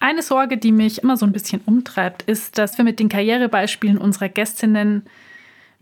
[0.00, 3.98] Eine Sorge, die mich immer so ein bisschen umtreibt, ist, dass wir mit den Karrierebeispielen
[3.98, 5.04] unserer Gästinnen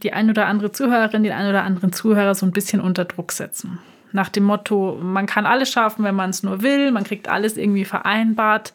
[0.02, 3.32] die ein oder andere Zuhörerin, den ein oder anderen Zuhörer so ein bisschen unter Druck
[3.32, 3.78] setzen.
[4.12, 7.56] Nach dem Motto, man kann alles schaffen, wenn man es nur will, man kriegt alles
[7.56, 8.72] irgendwie vereinbart.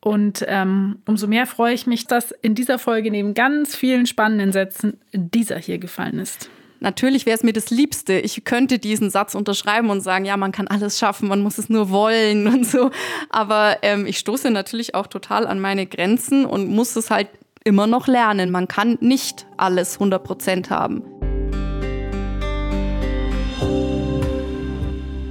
[0.00, 4.52] Und ähm, umso mehr freue ich mich, dass in dieser Folge neben ganz vielen spannenden
[4.52, 6.50] Sätzen dieser hier gefallen ist.
[6.80, 8.20] Natürlich wäre es mir das Liebste.
[8.20, 11.68] Ich könnte diesen Satz unterschreiben und sagen, ja, man kann alles schaffen, man muss es
[11.68, 12.90] nur wollen und so.
[13.30, 17.28] Aber ähm, ich stoße natürlich auch total an meine Grenzen und muss es halt
[17.64, 18.50] immer noch lernen.
[18.50, 21.02] Man kann nicht alles 100 Prozent haben.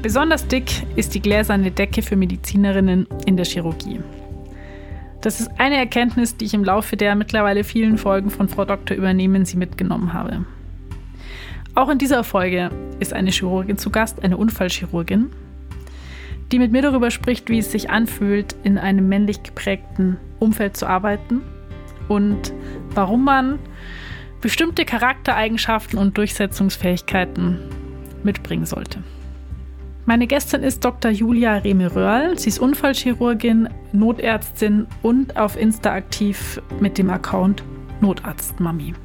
[0.01, 3.99] Besonders dick ist die gläserne Decke für Medizinerinnen in der Chirurgie.
[5.21, 8.95] Das ist eine Erkenntnis, die ich im Laufe der mittlerweile vielen Folgen von Frau Dr.
[8.95, 10.45] Übernehmen Sie mitgenommen habe.
[11.77, 15.29] Auch in dieser Folge ist eine Chirurgin zu Gast, eine Unfallchirurgin,
[16.51, 20.87] die mit mir darüber spricht, wie es sich anfühlt, in einem männlich geprägten Umfeld zu
[20.87, 21.43] arbeiten
[22.07, 22.51] und
[22.95, 23.59] warum man
[24.41, 27.59] bestimmte Charaktereigenschaften und Durchsetzungsfähigkeiten
[28.23, 29.03] mitbringen sollte.
[30.07, 31.11] Meine Gästin ist Dr.
[31.11, 32.39] Julia Rehme-Röhrl.
[32.39, 37.63] Sie ist Unfallchirurgin, Notärztin und auf Insta aktiv mit dem Account
[38.01, 38.95] Notarztmami.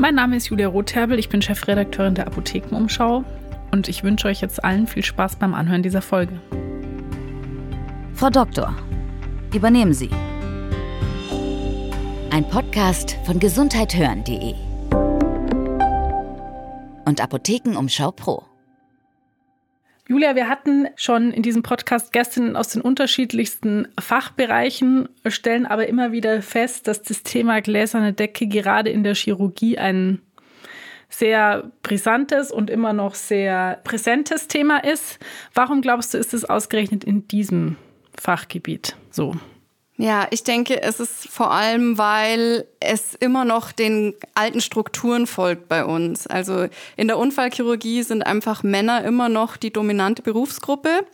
[0.00, 3.22] Mein Name ist Julia Rotherbel, ich bin Chefredakteurin der Apothekenumschau
[3.70, 6.40] und ich wünsche euch jetzt allen viel Spaß beim Anhören dieser Folge.
[8.14, 8.74] Frau Doktor,
[9.54, 10.08] übernehmen Sie.
[12.30, 14.54] Ein Podcast von gesundheithören.de
[17.04, 18.49] und Apothekenumschau Pro.
[20.10, 26.10] Julia, wir hatten schon in diesem Podcast Gästinnen aus den unterschiedlichsten Fachbereichen, stellen aber immer
[26.10, 30.20] wieder fest, dass das Thema gläserne Decke gerade in der Chirurgie ein
[31.08, 35.20] sehr brisantes und immer noch sehr präsentes Thema ist.
[35.54, 37.76] Warum glaubst du, ist es ausgerechnet in diesem
[38.18, 39.36] Fachgebiet so?
[40.00, 45.68] Ja, ich denke, es ist vor allem, weil es immer noch den alten Strukturen folgt
[45.68, 46.26] bei uns.
[46.26, 51.04] Also in der Unfallchirurgie sind einfach Männer immer noch die dominante Berufsgruppe.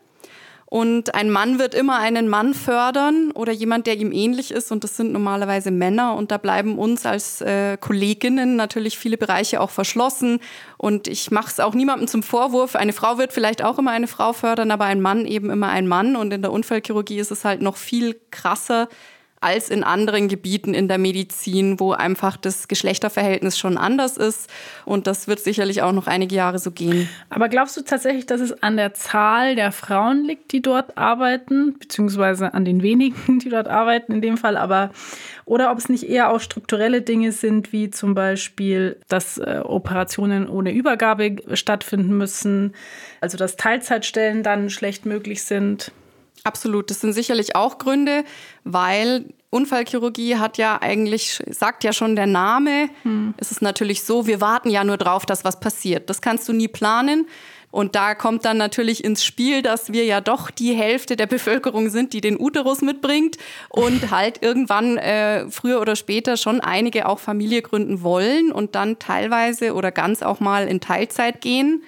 [0.68, 4.72] Und ein Mann wird immer einen Mann fördern oder jemand, der ihm ähnlich ist.
[4.72, 6.16] Und das sind normalerweise Männer.
[6.16, 10.40] Und da bleiben uns als äh, Kolleginnen natürlich viele Bereiche auch verschlossen.
[10.76, 12.74] Und ich mache es auch niemandem zum Vorwurf.
[12.74, 15.86] Eine Frau wird vielleicht auch immer eine Frau fördern, aber ein Mann eben immer ein
[15.86, 16.16] Mann.
[16.16, 18.88] Und in der Unfallchirurgie ist es halt noch viel krasser,
[19.40, 24.48] als in anderen Gebieten in der Medizin, wo einfach das Geschlechterverhältnis schon anders ist.
[24.84, 27.08] Und das wird sicherlich auch noch einige Jahre so gehen.
[27.28, 31.78] Aber glaubst du tatsächlich, dass es an der Zahl der Frauen liegt, die dort arbeiten,
[31.78, 34.90] beziehungsweise an den wenigen, die dort arbeiten in dem Fall, aber
[35.44, 40.48] oder ob es nicht eher auch strukturelle Dinge sind, wie zum Beispiel, dass äh, Operationen
[40.48, 42.74] ohne Übergabe stattfinden müssen,
[43.20, 45.92] also dass Teilzeitstellen dann schlecht möglich sind?
[46.46, 48.22] Absolut, das sind sicherlich auch Gründe,
[48.62, 53.34] weil Unfallchirurgie hat ja eigentlich, sagt ja schon der Name, hm.
[53.36, 56.08] es ist natürlich so, wir warten ja nur drauf, dass was passiert.
[56.08, 57.26] Das kannst du nie planen.
[57.72, 61.90] Und da kommt dann natürlich ins Spiel, dass wir ja doch die Hälfte der Bevölkerung
[61.90, 67.18] sind, die den Uterus mitbringt und halt irgendwann äh, früher oder später schon einige auch
[67.18, 71.82] Familie gründen wollen und dann teilweise oder ganz auch mal in Teilzeit gehen.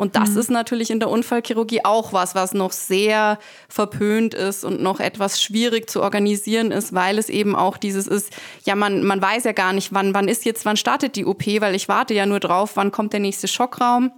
[0.00, 0.38] Und das mhm.
[0.38, 3.38] ist natürlich in der Unfallchirurgie auch was, was noch sehr
[3.68, 8.32] verpönt ist und noch etwas schwierig zu organisieren ist, weil es eben auch dieses ist,
[8.64, 11.46] ja, man, man weiß ja gar nicht, wann, wann ist jetzt, wann startet die OP,
[11.60, 14.10] weil ich warte ja nur drauf, wann kommt der nächste Schockraum.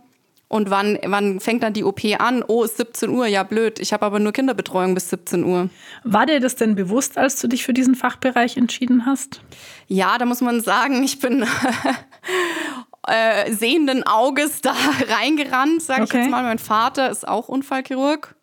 [0.47, 2.45] Und wann, wann fängt dann die OP an?
[2.47, 3.81] Oh, ist 17 Uhr, ja blöd.
[3.81, 5.71] Ich habe aber nur Kinderbetreuung bis 17 Uhr.
[6.05, 9.41] War dir das denn bewusst, als du dich für diesen Fachbereich entschieden hast?
[9.89, 11.47] Ja, da muss man sagen, ich bin
[13.07, 14.75] äh, sehenden Auges da
[15.09, 16.17] reingerannt, sage okay.
[16.17, 16.43] ich jetzt mal.
[16.43, 18.35] Mein Vater ist auch Unfallchirurg.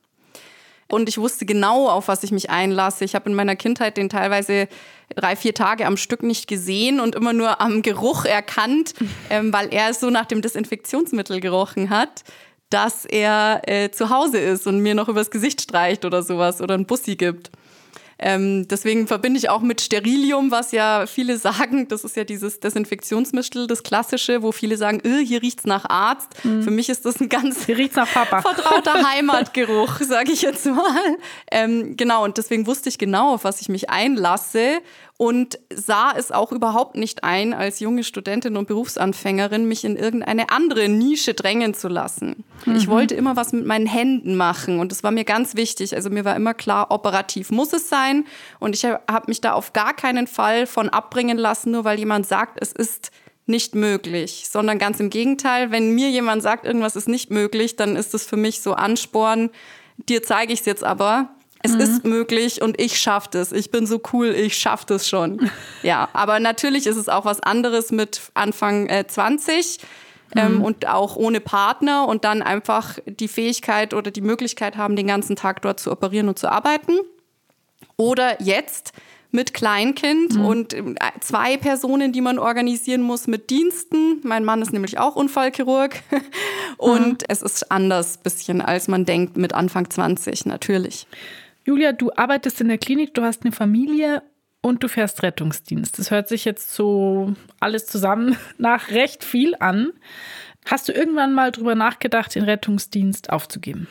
[0.91, 3.05] Und ich wusste genau, auf was ich mich einlasse.
[3.05, 4.67] Ich habe in meiner Kindheit den teilweise
[5.15, 8.95] drei, vier Tage am Stück nicht gesehen und immer nur am Geruch erkannt,
[9.29, 12.23] ähm, weil er so nach dem Desinfektionsmittel gerochen hat,
[12.71, 16.73] dass er äh, zu Hause ist und mir noch übers Gesicht streicht oder sowas oder
[16.75, 17.51] ein Bussi gibt.
[18.19, 22.59] Ähm, deswegen verbinde ich auch mit Sterilium, was ja viele sagen, das ist ja dieses
[22.59, 26.27] Desinfektionsmittel, das klassische, wo viele sagen, äh, hier riecht's nach Arzt.
[26.43, 26.63] Mhm.
[26.63, 28.41] Für mich ist das ein ganz nach Papa.
[28.41, 31.17] vertrauter Heimatgeruch, sage ich jetzt mal.
[31.49, 34.81] Ähm, genau, und deswegen wusste ich genau, auf was ich mich einlasse
[35.19, 40.49] und sah es auch überhaupt nicht ein, als junge Studentin und Berufsanfängerin mich in irgendeine
[40.49, 42.45] andere Nische drängen zu lassen.
[42.65, 42.77] Mhm.
[42.77, 45.93] Ich wollte immer was mit meinen Händen machen und das war mir ganz wichtig.
[45.93, 48.27] Also mir war immer klar, operativ muss es sein
[48.61, 52.25] und ich habe mich da auf gar keinen Fall von abbringen lassen, nur weil jemand
[52.25, 53.11] sagt, es ist
[53.45, 57.97] nicht möglich, sondern ganz im Gegenteil, wenn mir jemand sagt, irgendwas ist nicht möglich, dann
[57.97, 59.49] ist es für mich so Ansporn,
[59.97, 61.27] dir zeige ich es jetzt aber
[61.61, 61.79] Es mhm.
[61.81, 63.51] ist möglich und ich schaffe das.
[63.51, 65.49] Ich bin so cool, ich schaffe das schon.
[65.83, 69.79] ja, aber natürlich ist es auch was anderes mit Anfang äh, 20
[70.35, 70.61] ähm, mhm.
[70.61, 75.35] und auch ohne Partner und dann einfach die Fähigkeit oder die Möglichkeit haben, den ganzen
[75.35, 76.93] Tag dort zu operieren und zu arbeiten.
[77.97, 78.93] Oder jetzt
[79.31, 80.45] mit Kleinkind mhm.
[80.45, 80.83] und äh,
[81.19, 84.21] zwei Personen, die man organisieren muss mit Diensten.
[84.23, 86.01] Mein Mann ist nämlich auch Unfallchirurg
[86.77, 87.27] und mhm.
[87.27, 91.05] es ist anders bisschen, als man denkt mit Anfang 20, natürlich.
[91.69, 94.23] Julia, du arbeitest in der Klinik, du hast eine Familie
[94.63, 95.99] und du fährst Rettungsdienst.
[95.99, 99.93] Das hört sich jetzt so alles zusammen nach recht viel an.
[100.65, 103.87] Hast du irgendwann mal drüber nachgedacht, den Rettungsdienst aufzugeben?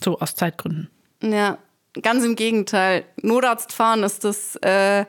[0.00, 0.88] So aus Zeitgründen.
[1.20, 1.58] Ja,
[2.00, 3.04] ganz im Gegenteil.
[3.22, 5.04] Notarzt fahren ist das, äh,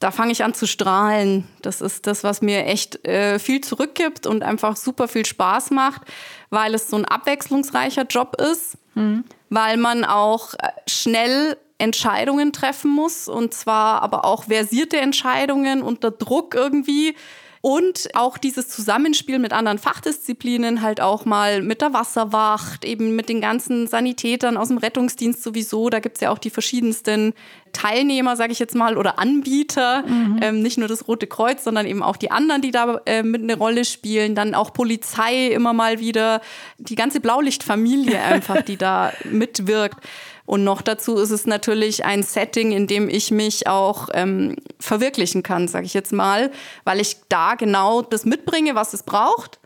[0.00, 1.48] da fange ich an zu strahlen.
[1.62, 6.02] Das ist das, was mir echt äh, viel zurückgibt und einfach super viel Spaß macht,
[6.50, 8.76] weil es so ein abwechslungsreicher Job ist.
[8.94, 15.82] Mhm weil man auch äh, schnell Entscheidungen treffen muss und zwar aber auch versierte Entscheidungen
[15.82, 17.16] unter Druck irgendwie
[17.64, 23.30] und auch dieses Zusammenspiel mit anderen Fachdisziplinen, halt auch mal mit der Wasserwacht, eben mit
[23.30, 25.88] den ganzen Sanitätern aus dem Rettungsdienst sowieso.
[25.88, 27.32] Da gibt's ja auch die verschiedensten
[27.72, 30.02] Teilnehmer, sage ich jetzt mal, oder Anbieter.
[30.06, 30.40] Mhm.
[30.42, 33.40] Ähm, nicht nur das Rote Kreuz, sondern eben auch die anderen, die da äh, mit
[33.40, 34.34] eine Rolle spielen.
[34.34, 36.42] Dann auch Polizei immer mal wieder.
[36.76, 40.04] Die ganze Blaulichtfamilie einfach, die da mitwirkt.
[40.44, 45.42] Und noch dazu ist es natürlich ein Setting, in dem ich mich auch ähm, verwirklichen
[45.42, 46.50] kann, sage ich jetzt mal,
[46.84, 49.58] weil ich da genau das mitbringe, was es braucht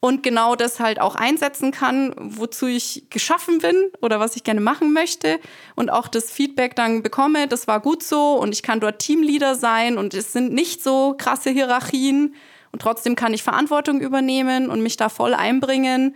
[0.00, 4.60] und genau das halt auch einsetzen kann, wozu ich geschaffen bin oder was ich gerne
[4.60, 5.38] machen möchte
[5.74, 9.54] und auch das Feedback dann bekomme, das war gut so und ich kann dort Teamleader
[9.54, 12.34] sein und es sind nicht so krasse Hierarchien
[12.72, 16.14] und trotzdem kann ich Verantwortung übernehmen und mich da voll einbringen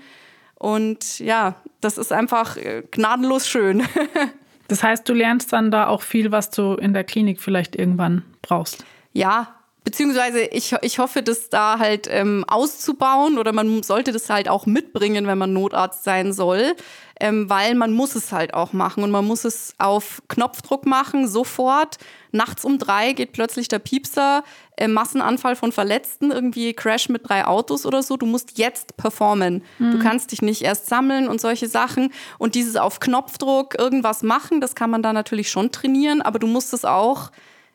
[0.56, 3.82] und ja, das ist einfach äh, gnadenlos schön.
[4.70, 8.22] das heißt, du lernst dann da auch viel, was du in der Klinik vielleicht irgendwann
[8.40, 8.84] brauchst.
[9.12, 14.48] Ja, beziehungsweise ich, ich hoffe, das da halt ähm, auszubauen oder man sollte das halt
[14.48, 16.74] auch mitbringen, wenn man Notarzt sein soll,
[17.18, 21.28] ähm, weil man muss es halt auch machen und man muss es auf Knopfdruck machen,
[21.28, 21.98] sofort.
[22.32, 24.44] Nachts um drei geht plötzlich der Piepser,
[24.76, 28.16] äh, Massenanfall von Verletzten, irgendwie Crash mit drei Autos oder so.
[28.16, 29.62] Du musst jetzt performen.
[29.78, 29.92] Mhm.
[29.92, 32.12] Du kannst dich nicht erst sammeln und solche Sachen.
[32.38, 36.46] Und dieses auf Knopfdruck irgendwas machen, das kann man da natürlich schon trainieren, aber du
[36.46, 37.30] musst es auch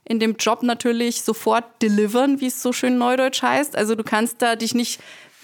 [0.08, 3.76] in dem Job natürlich sofort delivern, wie es so schön neudeutsch heißt.
[3.76, 5.02] Also du kannst da dich nicht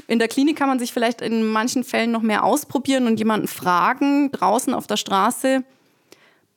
[0.07, 3.47] in der Klinik kann man sich vielleicht in manchen Fällen noch mehr ausprobieren und jemanden
[3.47, 4.31] fragen.
[4.31, 5.63] Draußen auf der Straße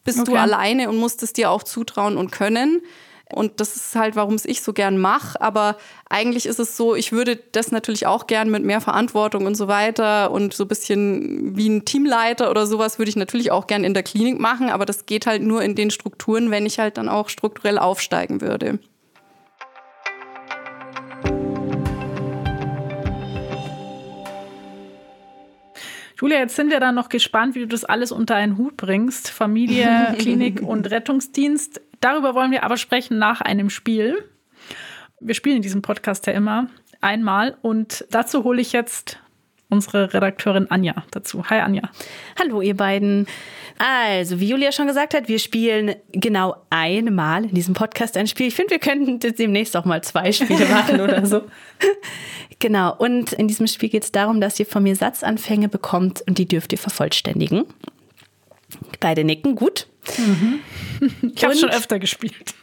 [0.05, 0.33] bist okay.
[0.33, 2.83] du alleine und musst es dir auch zutrauen und können.
[3.33, 5.41] Und das ist halt, warum es ich so gern mache.
[5.41, 5.77] Aber
[6.09, 9.67] eigentlich ist es so, ich würde das natürlich auch gern mit mehr Verantwortung und so
[9.67, 13.85] weiter und so ein bisschen wie ein Teamleiter oder sowas würde ich natürlich auch gern
[13.85, 14.69] in der Klinik machen.
[14.69, 18.41] Aber das geht halt nur in den Strukturen, wenn ich halt dann auch strukturell aufsteigen
[18.41, 18.79] würde.
[26.21, 29.29] Julia, jetzt sind wir dann noch gespannt, wie du das alles unter einen Hut bringst.
[29.29, 31.81] Familie, Klinik und Rettungsdienst.
[32.05, 34.23] Darüber wollen wir aber sprechen nach einem Spiel.
[35.21, 36.69] Wir spielen in diesem Podcast ja immer
[37.01, 39.19] einmal und dazu hole ich jetzt
[39.71, 41.49] unsere Redakteurin Anja dazu.
[41.49, 41.89] Hi Anja.
[42.39, 43.27] Hallo ihr beiden.
[43.79, 48.49] Also, wie Julia schon gesagt hat, wir spielen genau einmal in diesem Podcast ein Spiel.
[48.49, 51.41] Ich finde, wir könnten demnächst auch mal zwei Spiele machen oder so.
[52.61, 56.39] Genau, und in diesem Spiel geht es darum, dass ihr von mir Satzanfänge bekommt und
[56.39, 57.65] die dürft ihr vervollständigen.
[59.01, 59.89] Beide nicken, gut.
[60.19, 60.61] Mhm.
[61.35, 62.55] Ich habe schon öfter gespielt.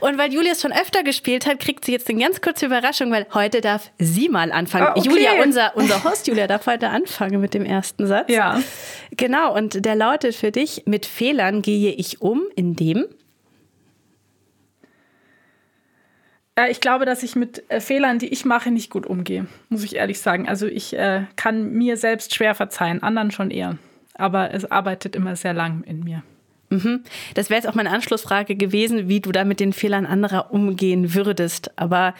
[0.00, 3.10] Und weil Julia es schon öfter gespielt hat, kriegt sie jetzt eine ganz kurze Überraschung,
[3.10, 4.86] weil heute darf sie mal anfangen.
[4.86, 5.08] Ah, okay.
[5.08, 8.30] Julia, unser, unser Host Julia, darf heute anfangen mit dem ersten Satz.
[8.30, 8.60] Ja.
[9.16, 13.06] Genau, und der lautet für dich, mit Fehlern gehe ich um, indem...
[16.56, 19.82] Äh, ich glaube, dass ich mit äh, Fehlern, die ich mache, nicht gut umgehe, muss
[19.82, 20.48] ich ehrlich sagen.
[20.48, 23.78] Also ich äh, kann mir selbst schwer verzeihen, anderen schon eher.
[24.14, 26.22] Aber es arbeitet immer sehr lang in mir.
[26.70, 27.04] Mhm.
[27.34, 31.14] Das wäre jetzt auch meine Anschlussfrage gewesen, wie du da mit den Fehlern anderer umgehen
[31.14, 31.76] würdest.
[31.78, 32.14] Aber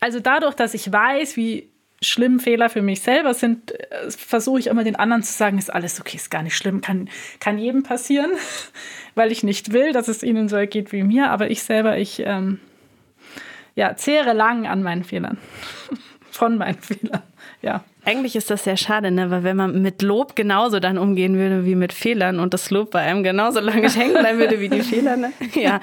[0.00, 1.70] also dadurch, dass ich weiß, wie
[2.02, 5.72] schlimm Fehler für mich selber sind, äh, versuche ich immer den anderen zu sagen, ist
[5.72, 7.08] alles okay, ist gar nicht schlimm, kann,
[7.40, 8.30] kann jedem passieren,
[9.14, 11.30] weil ich nicht will, dass es ihnen so ergeht wie mir.
[11.30, 12.60] Aber ich selber, ich ähm,
[13.74, 15.38] ja, zehre lang an meinen Fehlern.
[16.30, 17.22] Von meinen Fehlern,
[17.62, 17.84] ja.
[18.04, 19.30] Eigentlich ist das sehr schade, ne?
[19.30, 22.90] weil wenn man mit Lob genauso dann umgehen würde wie mit Fehlern und das Lob
[22.90, 25.16] bei einem genauso lange hängen bleiben würde wie die Fehler.
[25.16, 25.32] Ne?
[25.54, 25.80] Ja,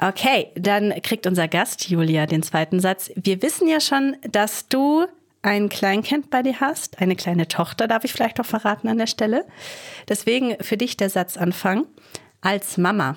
[0.00, 3.10] okay, dann kriegt unser Gast Julia den zweiten Satz.
[3.16, 5.06] Wir wissen ja schon, dass du
[5.42, 9.06] ein Kleinkind bei dir hast, eine kleine Tochter, darf ich vielleicht auch verraten an der
[9.06, 9.44] Stelle.
[10.08, 11.86] Deswegen für dich der Satzanfang.
[12.40, 13.16] Als Mama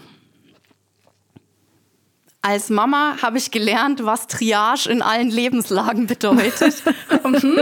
[2.48, 6.82] als Mama habe ich gelernt, was Triage in allen Lebenslagen bedeutet.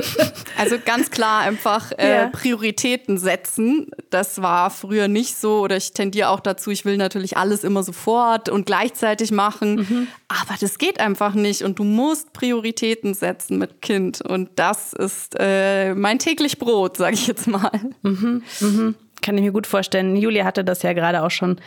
[0.59, 2.27] also ganz klar einfach äh, ja.
[2.27, 3.87] Prioritäten setzen.
[4.11, 7.81] Das war früher nicht so oder ich tendiere auch dazu, ich will natürlich alles immer
[7.81, 9.75] sofort und gleichzeitig machen.
[9.77, 10.07] Mhm.
[10.27, 14.21] Aber das geht einfach nicht und du musst Prioritäten setzen mit Kind.
[14.21, 17.71] Und das ist äh, mein täglich Brot, sage ich jetzt mal.
[18.03, 18.43] Mhm.
[18.59, 20.15] Mhm kann ich mir gut vorstellen.
[20.15, 21.57] Julia hatte das ja gerade auch schon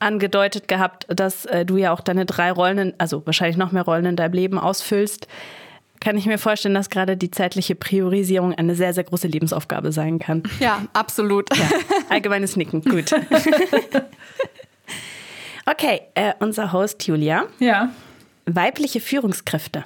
[0.00, 4.06] angedeutet gehabt, dass äh, du ja auch deine drei Rollen, also wahrscheinlich noch mehr Rollen
[4.06, 5.28] in deinem Leben ausfüllst.
[6.00, 10.18] Kann ich mir vorstellen, dass gerade die zeitliche Priorisierung eine sehr, sehr große Lebensaufgabe sein
[10.18, 10.42] kann.
[10.58, 11.54] Ja, absolut.
[11.54, 11.68] Ja,
[12.08, 13.12] allgemeines Nicken, gut.
[15.66, 17.44] okay, äh, unser Host Julia.
[17.58, 17.90] Ja.
[18.46, 19.84] Weibliche Führungskräfte.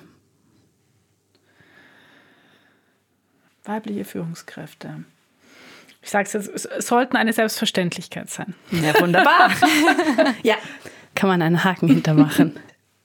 [3.64, 5.04] Weibliche Führungskräfte.
[6.04, 8.54] Ich sage es jetzt, es sollten eine Selbstverständlichkeit sein.
[8.70, 9.50] Ja, wunderbar.
[10.42, 10.56] ja,
[11.14, 12.58] kann man einen Haken hintermachen.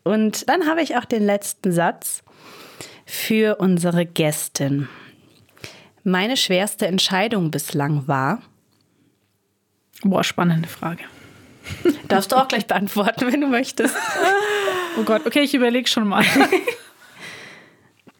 [0.03, 2.23] Und dann habe ich auch den letzten Satz
[3.05, 4.89] für unsere Gästin.
[6.03, 8.41] Meine schwerste Entscheidung bislang war.
[10.03, 11.03] Boah, spannende Frage.
[12.09, 13.95] Darfst du auch gleich beantworten, wenn du möchtest.
[14.97, 16.25] Oh Gott, okay, ich überlege schon mal.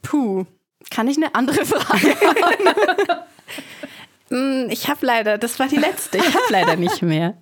[0.04, 0.46] Puh,
[0.92, 3.20] kann ich eine andere Frage haben?
[4.30, 7.38] Hm, ich habe leider, das war die letzte, ich habe leider nicht mehr.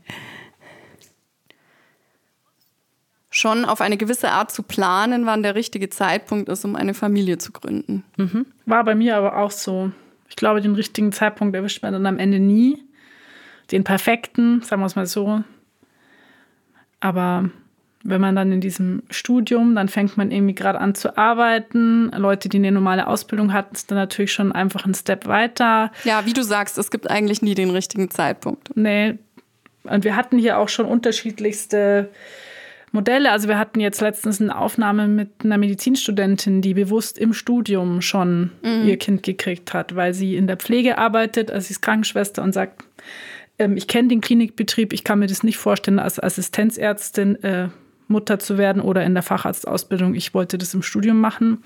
[3.30, 7.38] Schon auf eine gewisse Art zu planen, wann der richtige Zeitpunkt ist, um eine Familie
[7.38, 8.04] zu gründen.
[8.16, 8.48] Mhm.
[8.66, 9.92] War bei mir aber auch so.
[10.30, 12.84] Ich glaube, den richtigen Zeitpunkt erwischt man dann am Ende nie.
[13.72, 15.44] Den perfekten, sagen wir es mal so.
[17.00, 17.50] Aber
[18.08, 22.10] wenn man dann in diesem Studium, dann fängt man irgendwie gerade an zu arbeiten.
[22.16, 25.92] Leute, die eine normale Ausbildung hatten, ist dann natürlich schon einfach ein Step weiter.
[26.06, 28.76] Ja, wie du sagst, es gibt eigentlich nie den richtigen Zeitpunkt.
[28.76, 29.16] Nee.
[29.84, 32.10] Und wir hatten hier auch schon unterschiedlichste
[32.94, 33.30] Modelle.
[33.30, 38.52] Also wir hatten jetzt letztens eine Aufnahme mit einer Medizinstudentin, die bewusst im Studium schon
[38.64, 38.88] mhm.
[38.88, 42.54] ihr Kind gekriegt hat, weil sie in der Pflege arbeitet, also sie ist Krankenschwester und
[42.54, 42.86] sagt,
[43.60, 47.68] ähm, ich kenne den Klinikbetrieb, ich kann mir das nicht vorstellen, als Assistenzärztin äh,
[48.08, 50.16] Mutter zu werden oder in der Facharztausbildung.
[50.16, 51.64] Ich wollte das im Studium machen.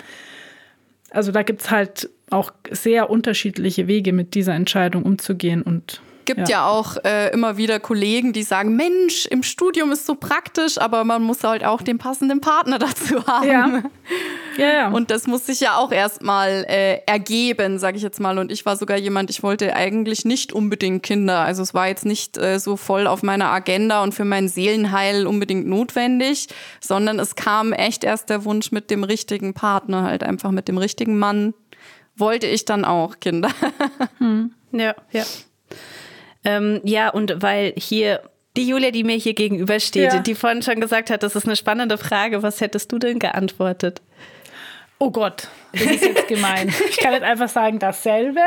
[1.12, 6.02] Also da gibt es halt auch sehr unterschiedliche Wege, mit dieser Entscheidung umzugehen und
[6.36, 10.16] gibt ja, ja auch äh, immer wieder Kollegen, die sagen, Mensch, im Studium ist so
[10.16, 13.48] praktisch, aber man muss halt auch den passenden Partner dazu haben.
[13.48, 13.84] Ja.
[14.58, 14.90] Ja, ja.
[14.90, 18.38] Und das muss sich ja auch erstmal äh, ergeben, sage ich jetzt mal.
[18.38, 21.40] Und ich war sogar jemand, ich wollte eigentlich nicht unbedingt Kinder.
[21.40, 25.26] Also es war jetzt nicht äh, so voll auf meiner Agenda und für mein Seelenheil
[25.28, 26.48] unbedingt notwendig,
[26.80, 30.78] sondern es kam echt erst der Wunsch mit dem richtigen Partner, halt einfach mit dem
[30.78, 31.54] richtigen Mann,
[32.16, 33.50] wollte ich dann auch Kinder.
[34.18, 34.52] Hm.
[34.72, 35.24] Ja, ja.
[36.44, 38.22] Ähm, ja, und weil hier
[38.58, 40.20] die Julia, die mir hier gegenübersteht, ja.
[40.20, 44.02] die vorhin schon gesagt hat, das ist eine spannende Frage, was hättest du denn geantwortet?
[45.00, 46.70] Oh Gott, das ist jetzt gemein.
[46.90, 48.42] ich kann jetzt einfach sagen, dasselbe.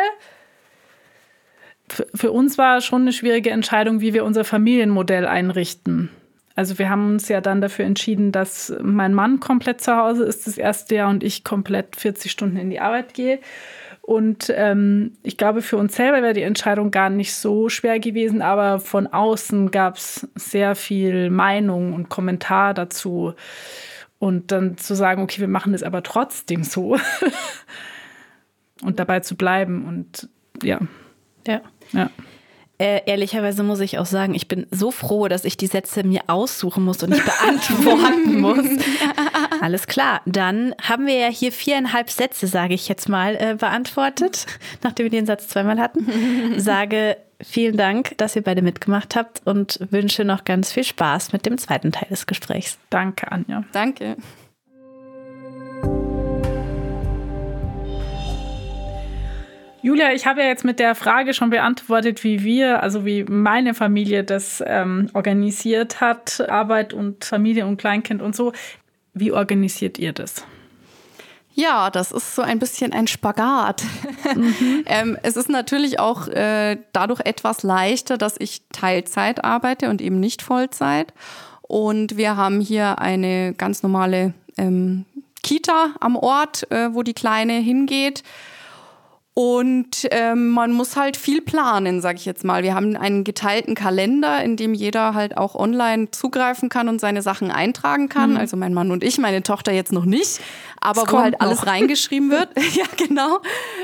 [1.89, 6.11] Für, für uns war schon eine schwierige Entscheidung, wie wir unser Familienmodell einrichten.
[6.57, 10.47] Also wir haben uns ja dann dafür entschieden, dass mein Mann komplett zu Hause ist
[10.47, 13.41] das erste Jahr und ich komplett 40 Stunden in die Arbeit gehe.
[14.07, 18.43] Und ähm, ich glaube, für uns selber wäre die Entscheidung gar nicht so schwer gewesen,
[18.43, 23.33] aber von außen gab es sehr viel Meinung und Kommentar dazu.
[24.19, 26.99] Und dann zu sagen, okay, wir machen das aber trotzdem so.
[28.83, 30.29] und dabei zu bleiben und
[30.63, 30.81] ja.
[31.47, 31.63] Ja.
[31.93, 32.11] ja.
[32.77, 36.23] Äh, ehrlicherweise muss ich auch sagen, ich bin so froh, dass ich die Sätze mir
[36.27, 38.59] aussuchen muss und nicht beantworten muss.
[39.65, 44.45] Alles klar, dann haben wir ja hier viereinhalb Sätze, sage ich jetzt mal, äh, beantwortet,
[44.83, 46.07] nachdem wir den Satz zweimal hatten.
[46.61, 51.47] Sage vielen Dank, dass ihr beide mitgemacht habt und wünsche noch ganz viel Spaß mit
[51.47, 52.79] dem zweiten Teil des Gesprächs.
[52.91, 53.65] Danke, Anja.
[53.73, 54.19] Danke.
[59.81, 63.73] Julia, ich habe ja jetzt mit der Frage schon beantwortet, wie wir, also wie meine
[63.73, 68.53] Familie das ähm, organisiert hat, Arbeit und Familie und Kleinkind und so.
[69.15, 70.45] Wie organisiert ihr das?
[71.57, 73.85] Ja, das ist so ein bisschen ein Spagat.
[74.35, 74.85] Mhm.
[74.87, 80.19] ähm, es ist natürlich auch äh, dadurch etwas leichter, dass ich Teilzeit arbeite und eben
[80.19, 81.15] nicht Vollzeit.
[81.63, 85.05] Und wir haben hier eine ganz normale ähm,
[85.45, 88.25] Kita am Ort, äh, wo die Kleine hingeht.
[89.37, 92.63] Und ähm, man muss halt viel planen, sage ich jetzt mal.
[92.63, 97.21] Wir haben einen geteilten Kalender, in dem jeder halt auch online zugreifen kann und seine
[97.21, 98.31] Sachen eintragen kann.
[98.31, 98.37] Mhm.
[98.37, 100.41] Also mein Mann und ich, meine Tochter jetzt noch nicht,
[100.81, 101.41] aber das wo halt noch.
[101.41, 102.51] alles reingeschrieben wird.
[102.77, 103.41] ja, genau.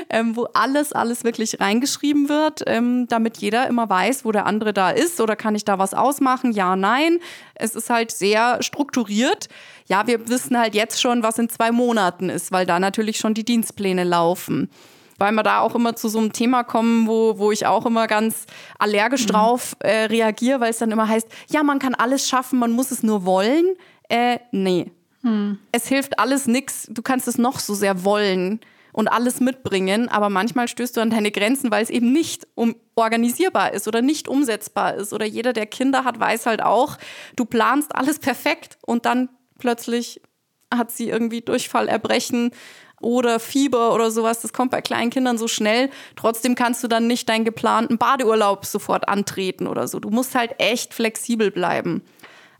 [0.09, 4.71] Ähm, wo alles, alles wirklich reingeschrieben wird, ähm, damit jeder immer weiß, wo der andere
[4.71, 6.53] da ist oder kann ich da was ausmachen?
[6.53, 7.19] Ja, nein.
[7.55, 9.49] Es ist halt sehr strukturiert.
[9.87, 13.33] Ja, wir wissen halt jetzt schon, was in zwei Monaten ist, weil da natürlich schon
[13.33, 14.69] die Dienstpläne laufen
[15.21, 18.07] weil wir da auch immer zu so einem Thema kommen, wo, wo ich auch immer
[18.07, 18.47] ganz
[18.79, 19.27] allergisch mhm.
[19.27, 22.89] drauf äh, reagiere, weil es dann immer heißt, ja, man kann alles schaffen, man muss
[22.89, 23.75] es nur wollen.
[24.09, 24.91] Äh, nee.
[25.21, 25.59] Mhm.
[25.71, 26.87] Es hilft alles nichts.
[26.89, 28.61] Du kannst es noch so sehr wollen
[28.93, 32.75] und alles mitbringen, aber manchmal stößt du an deine Grenzen, weil es eben nicht um
[32.95, 35.13] organisierbar ist oder nicht umsetzbar ist.
[35.13, 36.97] Oder jeder, der Kinder hat, weiß halt auch,
[37.35, 40.19] du planst alles perfekt und dann plötzlich
[40.73, 42.51] hat sie irgendwie Durchfall, Erbrechen,
[43.01, 44.41] oder Fieber oder sowas.
[44.41, 45.89] Das kommt bei kleinen Kindern so schnell.
[46.15, 49.99] Trotzdem kannst du dann nicht deinen geplanten Badeurlaub sofort antreten oder so.
[49.99, 52.03] Du musst halt echt flexibel bleiben.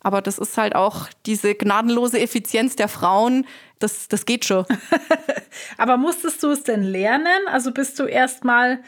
[0.04, 3.46] Aber das ist halt auch diese gnadenlose Effizienz der Frauen.
[3.80, 4.66] Das, das geht schon.
[5.78, 7.48] Aber musstest du es denn lernen?
[7.48, 8.80] Also bist du erstmal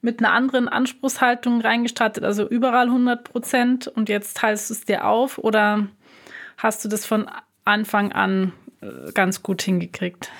[0.00, 5.06] mit einer anderen Anspruchshaltung reingestartet, also überall 100 Prozent und jetzt teilst du es dir
[5.06, 5.88] auf oder
[6.56, 7.28] hast du das von
[7.64, 10.30] Anfang an äh, ganz gut hingekriegt?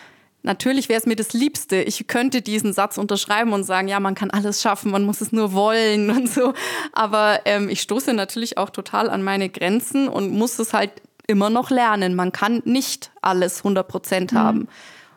[0.42, 1.82] Natürlich wäre es mir das Liebste.
[1.82, 5.32] Ich könnte diesen Satz unterschreiben und sagen, ja, man kann alles schaffen, man muss es
[5.32, 6.54] nur wollen und so.
[6.92, 10.92] Aber ähm, ich stoße natürlich auch total an meine Grenzen und muss es halt
[11.26, 12.14] immer noch lernen.
[12.14, 14.38] Man kann nicht alles 100 Prozent mhm.
[14.38, 14.68] haben.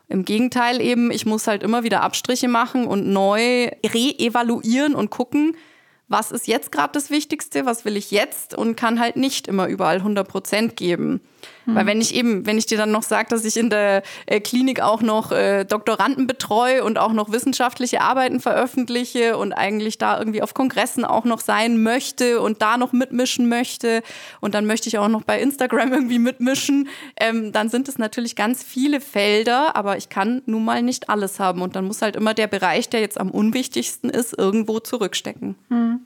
[0.09, 5.55] Im Gegenteil eben, ich muss halt immer wieder Abstriche machen und neu re-evaluieren und gucken,
[6.09, 9.67] was ist jetzt gerade das Wichtigste, was will ich jetzt und kann halt nicht immer
[9.67, 11.21] überall 100 Prozent geben.
[11.65, 11.75] Mhm.
[11.75, 14.39] Weil wenn ich eben, wenn ich dir dann noch sage, dass ich in der äh,
[14.39, 20.17] Klinik auch noch äh, Doktoranden betreue und auch noch wissenschaftliche Arbeiten veröffentliche und eigentlich da
[20.19, 24.01] irgendwie auf Kongressen auch noch sein möchte und da noch mitmischen möchte
[24.39, 28.35] und dann möchte ich auch noch bei Instagram irgendwie mitmischen, ähm, dann sind es natürlich
[28.35, 32.15] ganz viele Felder, aber ich kann nun mal nicht alles haben und dann muss halt
[32.15, 35.55] immer der Bereich, der jetzt am unwichtigsten ist, irgendwo zurückstecken.
[35.69, 36.00] Mhm.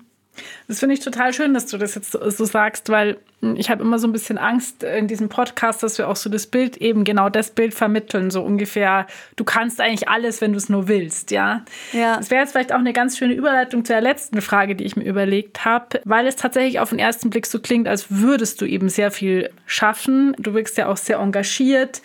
[0.68, 3.18] Das finde ich total schön, dass du das jetzt so, sagst, weil
[3.56, 6.48] ich habe immer so ein bisschen Angst in diesem Podcast, dass wir auch so das
[6.48, 9.06] Bild eben genau das Bild vermitteln, so ungefähr.
[9.36, 11.63] Du kannst eigentlich alles, wenn du es nur willst, ja.
[11.93, 12.17] Ja.
[12.17, 15.06] Das wäre jetzt vielleicht auch eine ganz schöne Überleitung zur letzten Frage, die ich mir
[15.06, 18.89] überlegt habe, weil es tatsächlich auf den ersten Blick so klingt, als würdest du eben
[18.89, 20.36] sehr viel schaffen.
[20.39, 22.02] Du wirkst ja auch sehr engagiert.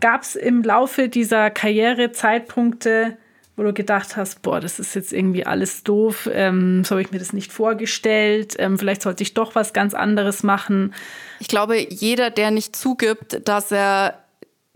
[0.00, 3.18] Gab es im Laufe dieser Karriere Zeitpunkte,
[3.60, 7.10] wo du gedacht hast, boah, das ist jetzt irgendwie alles doof, ähm, so habe ich
[7.10, 10.94] mir das nicht vorgestellt, ähm, vielleicht sollte ich doch was ganz anderes machen.
[11.40, 14.24] Ich glaube, jeder, der nicht zugibt, dass er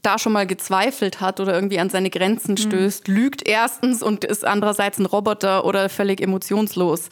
[0.02, 2.56] da schon mal gezweifelt hat oder irgendwie an seine Grenzen mhm.
[2.58, 3.14] stößt, mhm.
[3.14, 7.08] lügt erstens und ist andererseits ein Roboter oder völlig emotionslos.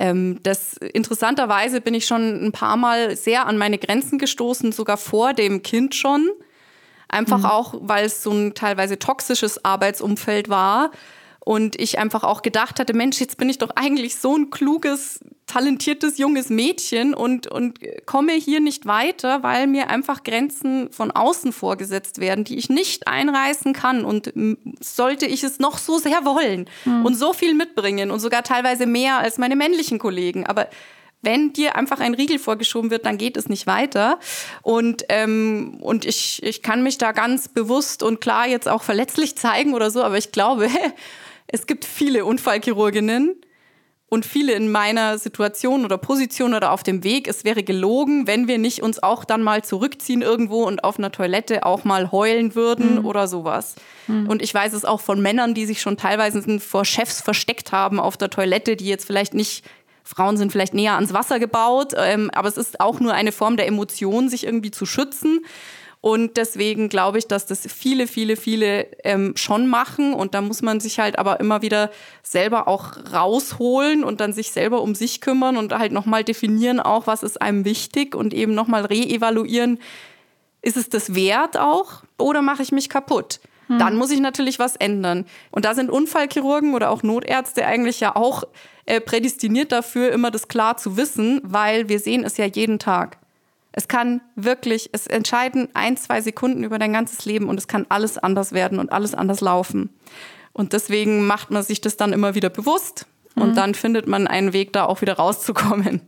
[0.00, 4.96] Ähm, das interessanterweise bin ich schon ein paar Mal sehr an meine Grenzen gestoßen, sogar
[4.96, 6.30] vor dem Kind schon.
[7.12, 7.44] Einfach mhm.
[7.44, 10.90] auch, weil es so ein teilweise toxisches Arbeitsumfeld war.
[11.44, 15.18] Und ich einfach auch gedacht hatte, Mensch, jetzt bin ich doch eigentlich so ein kluges,
[15.46, 21.52] talentiertes junges Mädchen und, und komme hier nicht weiter, weil mir einfach Grenzen von außen
[21.52, 24.04] vorgesetzt werden, die ich nicht einreißen kann.
[24.04, 24.32] Und
[24.80, 27.04] sollte ich es noch so sehr wollen mhm.
[27.04, 30.46] und so viel mitbringen und sogar teilweise mehr als meine männlichen Kollegen.
[30.46, 30.68] Aber
[31.22, 34.18] wenn dir einfach ein Riegel vorgeschoben wird, dann geht es nicht weiter.
[34.62, 39.36] Und, ähm, und ich, ich kann mich da ganz bewusst und klar jetzt auch verletzlich
[39.36, 40.68] zeigen oder so, aber ich glaube,
[41.46, 43.36] es gibt viele Unfallchirurginnen
[44.12, 47.26] und viele in meiner Situation oder Position oder auf dem Weg.
[47.26, 51.12] Es wäre gelogen, wenn wir nicht uns auch dann mal zurückziehen irgendwo und auf einer
[51.12, 53.06] Toilette auch mal heulen würden mhm.
[53.06, 53.74] oder sowas.
[54.08, 54.28] Mhm.
[54.28, 57.98] Und ich weiß es auch von Männern, die sich schon teilweise vor Chefs versteckt haben
[57.98, 59.64] auf der Toilette, die jetzt vielleicht nicht
[60.04, 63.56] Frauen sind vielleicht näher ans Wasser gebaut, ähm, aber es ist auch nur eine Form
[63.56, 65.44] der Emotion, sich irgendwie zu schützen.
[66.02, 70.14] Und deswegen glaube ich, dass das viele, viele, viele ähm, schon machen.
[70.14, 71.92] Und da muss man sich halt aber immer wieder
[72.24, 77.06] selber auch rausholen und dann sich selber um sich kümmern und halt nochmal definieren auch,
[77.06, 79.78] was ist einem wichtig und eben nochmal reevaluieren,
[80.60, 83.38] ist es das wert auch oder mache ich mich kaputt?
[83.68, 83.78] Hm.
[83.78, 85.24] Dann muss ich natürlich was ändern.
[85.52, 88.42] Und da sind Unfallchirurgen oder auch Notärzte eigentlich ja auch
[88.86, 93.18] äh, prädestiniert dafür, immer das klar zu wissen, weil wir sehen es ja jeden Tag.
[93.72, 97.86] Es kann wirklich, es entscheiden ein, zwei Sekunden über dein ganzes Leben und es kann
[97.88, 99.90] alles anders werden und alles anders laufen.
[100.52, 103.54] Und deswegen macht man sich das dann immer wieder bewusst und mhm.
[103.54, 106.02] dann findet man einen Weg, da auch wieder rauszukommen.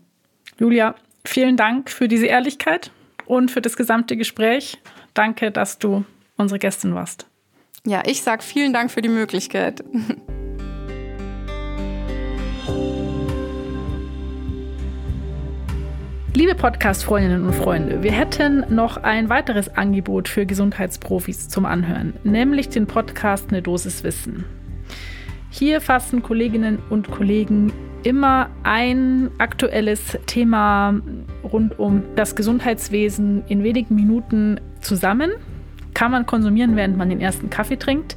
[0.58, 2.90] Julia, vielen Dank für diese Ehrlichkeit
[3.24, 4.78] und für das gesamte Gespräch.
[5.14, 6.04] Danke, dass du
[6.36, 7.26] unsere Gästin warst.
[7.86, 9.82] Ja, ich sage vielen Dank für die Möglichkeit.
[16.36, 22.68] Liebe Podcast-Freundinnen und Freunde, wir hätten noch ein weiteres Angebot für Gesundheitsprofis zum Anhören, nämlich
[22.68, 24.44] den Podcast Eine Dosis Wissen.
[25.50, 31.00] Hier fassen Kolleginnen und Kollegen immer ein aktuelles Thema
[31.44, 35.30] rund um das Gesundheitswesen in wenigen Minuten zusammen.
[35.94, 38.16] Kann man konsumieren, während man den ersten Kaffee trinkt.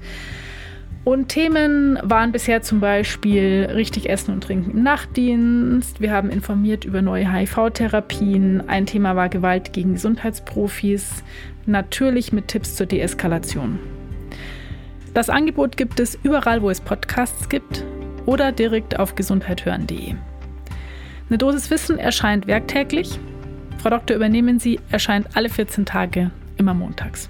[1.07, 6.01] Und Themen waren bisher zum Beispiel richtig Essen und Trinken im Nachtdienst.
[6.01, 8.67] Wir haben informiert über neue HIV-Therapien.
[8.67, 11.23] Ein Thema war Gewalt gegen Gesundheitsprofis.
[11.65, 13.79] Natürlich mit Tipps zur Deeskalation.
[15.13, 17.85] Das Angebot gibt es überall, wo es Podcasts gibt
[18.25, 20.13] oder direkt auf gesundheithören.de.
[21.29, 23.17] Eine Dosis Wissen erscheint werktäglich.
[23.77, 27.29] Frau Doktor, übernehmen Sie, erscheint alle 14 Tage, immer montags.